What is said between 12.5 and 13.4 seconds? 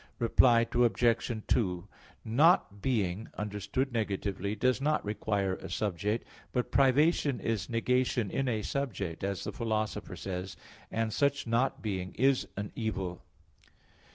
an evil.